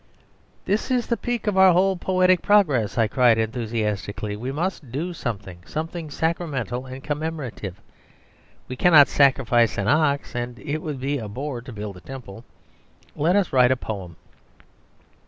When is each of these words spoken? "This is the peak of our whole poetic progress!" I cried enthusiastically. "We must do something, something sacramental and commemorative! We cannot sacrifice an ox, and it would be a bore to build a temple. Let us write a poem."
"This 0.65 0.89
is 0.89 1.05
the 1.05 1.15
peak 1.15 1.45
of 1.45 1.55
our 1.59 1.73
whole 1.73 1.95
poetic 1.95 2.41
progress!" 2.41 2.97
I 2.97 3.07
cried 3.07 3.37
enthusiastically. 3.37 4.35
"We 4.35 4.51
must 4.51 4.91
do 4.91 5.13
something, 5.13 5.59
something 5.63 6.09
sacramental 6.09 6.87
and 6.87 7.03
commemorative! 7.03 7.79
We 8.67 8.75
cannot 8.75 9.07
sacrifice 9.09 9.77
an 9.77 9.87
ox, 9.87 10.33
and 10.33 10.57
it 10.57 10.79
would 10.79 10.99
be 10.99 11.19
a 11.19 11.27
bore 11.27 11.61
to 11.61 11.71
build 11.71 11.97
a 11.97 12.01
temple. 12.01 12.43
Let 13.15 13.35
us 13.35 13.53
write 13.53 13.71
a 13.71 13.77
poem." 13.77 14.15